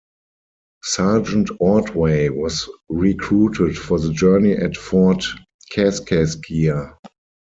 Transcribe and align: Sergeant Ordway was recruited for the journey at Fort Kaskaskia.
Sergeant 0.81 1.51
Ordway 1.59 2.29
was 2.29 2.67
recruited 2.89 3.77
for 3.77 3.99
the 3.99 4.11
journey 4.11 4.53
at 4.53 4.75
Fort 4.75 5.23
Kaskaskia. 5.71 6.97